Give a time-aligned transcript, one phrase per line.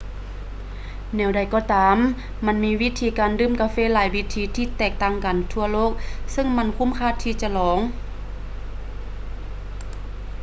[1.15, 1.97] ແນວໃດກໍຕາມ
[2.45, 5.91] ມັນມີວິທີການດື່ມກາເຟຫຼາຍວິທີທີ່ແຕກຕ່າງກັນທົ່ວໂລກ
[6.31, 7.79] ເຊິ່ງມັນຄຸ້ມຄ່າທີ່ຈະລອງ